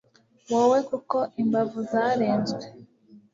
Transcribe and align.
Wowe 0.51 0.79
kuko 0.89 1.17
imbavu 1.41 1.79
zarenzwe 1.91 2.63